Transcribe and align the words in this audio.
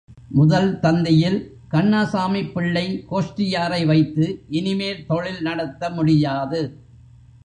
முதல் 0.29 0.79
தந்தியில், 0.79 1.37
கண்ணாசாமிப் 1.71 2.51
பிள்ளை 2.51 3.05
கோஷ்டியாரை 3.11 3.85
வைத்து 3.85 4.25
இனிமேல் 4.49 5.05
தொழில் 5.05 5.41
நடத்த 5.41 5.89
முடியாது. 5.89 6.61